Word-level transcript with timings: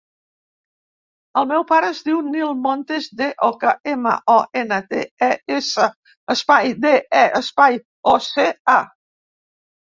El 1.41 1.43
meu 1.49 1.65
pare 1.71 1.89
es 1.95 1.99
diu 2.07 2.21
Nil 2.29 2.55
Montes 2.61 3.09
De 3.19 3.27
Oca: 3.47 3.73
ema, 3.91 4.13
o, 4.37 4.39
ena, 4.63 4.79
te, 4.95 5.03
e, 5.27 5.29
essa, 5.59 5.87
espai, 6.37 6.73
de, 6.87 6.95
e, 7.19 7.21
espai, 7.43 7.79
o, 8.15 8.17
ce, 8.31 8.49
a. 8.79 8.81